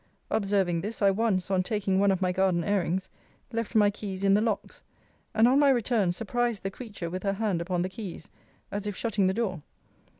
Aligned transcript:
Observing 0.31 0.81
this, 0.81 0.99
I 1.03 1.11
once, 1.11 1.51
on 1.51 1.61
taking 1.61 1.99
one 1.99 2.09
of 2.09 2.23
my 2.23 2.31
garden 2.31 2.63
airings, 2.63 3.07
left 3.53 3.75
my 3.75 3.91
keys 3.91 4.23
in 4.23 4.33
the 4.33 4.41
locks: 4.41 4.81
and 5.35 5.47
on 5.47 5.59
my 5.59 5.69
return 5.69 6.11
surprised 6.11 6.63
the 6.63 6.71
creature 6.71 7.07
with 7.07 7.21
her 7.21 7.33
hand 7.33 7.61
upon 7.61 7.83
the 7.83 7.87
keys, 7.89 8.27
as 8.71 8.87
if 8.87 8.95
shutting 8.97 9.27
the 9.27 9.33
door. 9.35 9.61